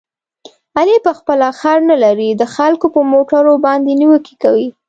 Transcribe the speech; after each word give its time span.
علي 0.77 0.97
په 1.05 1.11
خپله 1.19 1.47
خر 1.59 1.77
نه 1.89 1.95
لري، 2.03 2.29
د 2.35 2.43
خلکو 2.55 2.85
په 2.95 3.01
موټرو 3.13 3.53
باندې 3.65 3.91
نیوکې 4.01 4.35
کوي. 4.43 4.67